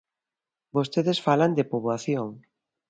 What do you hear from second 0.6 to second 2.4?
Vostedes falan de poboación.